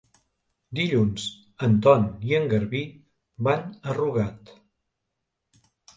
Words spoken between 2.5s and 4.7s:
Garbí van a Rugat.